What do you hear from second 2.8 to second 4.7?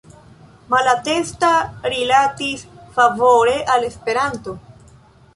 favore al Esperanto.